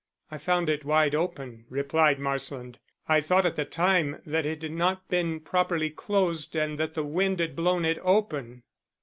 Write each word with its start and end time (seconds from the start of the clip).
"I 0.31 0.39
found 0.39 0.67
it 0.67 0.83
wide 0.83 1.13
open," 1.13 1.65
replied 1.69 2.17
Marsland. 2.17 2.79
"I 3.07 3.21
thought 3.21 3.45
at 3.45 3.55
the 3.55 3.65
time 3.65 4.19
that 4.25 4.47
it 4.47 4.63
had 4.63 4.71
not 4.71 5.07
been 5.09 5.39
properly 5.39 5.91
closed 5.91 6.55
and 6.55 6.79
that 6.79 6.95
the 6.95 7.03
wind 7.05 7.39
had 7.39 7.55
blown 7.55 7.85
it 7.85 7.99
open." 8.01 8.63